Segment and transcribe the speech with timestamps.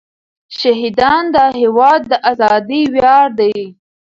[0.59, 3.59] شهیدان د هېواد د ازادۍ ویاړ دی.